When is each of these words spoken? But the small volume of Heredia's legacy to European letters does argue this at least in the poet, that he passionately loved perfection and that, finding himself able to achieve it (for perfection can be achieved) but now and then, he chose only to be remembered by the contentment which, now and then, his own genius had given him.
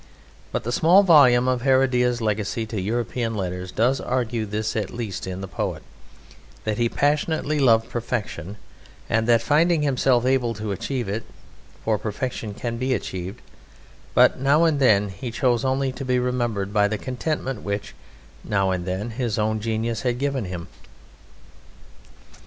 But 0.51 0.63
the 0.63 0.71
small 0.71 1.03
volume 1.03 1.47
of 1.47 1.61
Heredia's 1.61 2.21
legacy 2.21 2.65
to 2.65 2.81
European 2.81 3.35
letters 3.35 3.71
does 3.71 4.01
argue 4.01 4.47
this 4.47 4.75
at 4.75 4.89
least 4.89 5.27
in 5.27 5.41
the 5.41 5.47
poet, 5.47 5.83
that 6.63 6.79
he 6.79 6.89
passionately 6.89 7.59
loved 7.59 7.87
perfection 7.87 8.57
and 9.11 9.27
that, 9.27 9.43
finding 9.43 9.83
himself 9.83 10.25
able 10.25 10.55
to 10.55 10.71
achieve 10.71 11.07
it 11.07 11.21
(for 11.85 11.99
perfection 11.99 12.55
can 12.55 12.77
be 12.77 12.95
achieved) 12.95 13.43
but 14.15 14.39
now 14.39 14.63
and 14.63 14.79
then, 14.79 15.09
he 15.09 15.29
chose 15.29 15.63
only 15.63 15.91
to 15.91 16.03
be 16.03 16.17
remembered 16.17 16.73
by 16.73 16.87
the 16.87 16.97
contentment 16.97 17.61
which, 17.61 17.93
now 18.43 18.71
and 18.71 18.87
then, 18.87 19.11
his 19.11 19.37
own 19.37 19.59
genius 19.59 20.01
had 20.01 20.17
given 20.17 20.45
him. 20.45 20.67